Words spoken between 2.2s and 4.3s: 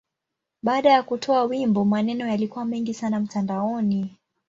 yalikuwa mengi sana mtandaoni.